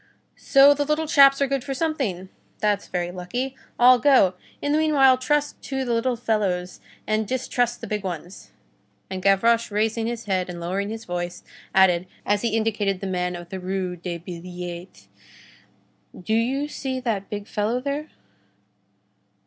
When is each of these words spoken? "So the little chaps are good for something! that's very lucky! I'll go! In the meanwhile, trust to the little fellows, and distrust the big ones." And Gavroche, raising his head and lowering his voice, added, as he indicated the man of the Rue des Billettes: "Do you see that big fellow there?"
"So 0.35 0.73
the 0.73 0.83
little 0.83 1.05
chaps 1.05 1.43
are 1.43 1.47
good 1.47 1.63
for 1.63 1.75
something! 1.75 2.29
that's 2.57 2.87
very 2.87 3.11
lucky! 3.11 3.55
I'll 3.77 3.99
go! 3.99 4.33
In 4.59 4.71
the 4.71 4.79
meanwhile, 4.79 5.15
trust 5.15 5.61
to 5.65 5.85
the 5.85 5.93
little 5.93 6.15
fellows, 6.15 6.79
and 7.05 7.27
distrust 7.27 7.81
the 7.81 7.85
big 7.87 8.03
ones." 8.03 8.49
And 9.11 9.21
Gavroche, 9.21 9.69
raising 9.69 10.07
his 10.07 10.25
head 10.25 10.49
and 10.49 10.59
lowering 10.59 10.89
his 10.89 11.05
voice, 11.05 11.43
added, 11.75 12.07
as 12.25 12.41
he 12.41 12.57
indicated 12.57 12.99
the 12.99 13.05
man 13.05 13.35
of 13.35 13.49
the 13.49 13.59
Rue 13.59 13.95
des 13.95 14.17
Billettes: 14.17 15.07
"Do 16.19 16.33
you 16.33 16.67
see 16.67 16.99
that 16.99 17.29
big 17.29 17.47
fellow 17.47 17.79
there?" 17.79 18.07